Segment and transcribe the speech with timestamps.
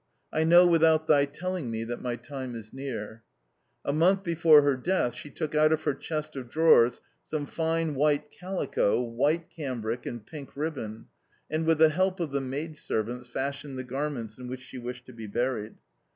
[0.33, 3.21] I know without thy telling me that my time is near."
[3.85, 7.93] A month before her death she took out of her chest of drawers some fine
[7.93, 11.05] white calico, white cambric, and pink ribbon,
[11.51, 15.13] and, with the help of the maidservants, fashioned the garments in which she wished to
[15.13, 15.75] be buried.